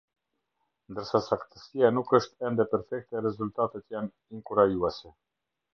[0.93, 5.17] Ndërsa saktësia nuk është ende perfekte, rezultatet janë inkurajuese.